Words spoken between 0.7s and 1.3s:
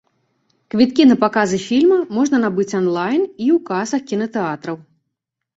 Квіткі на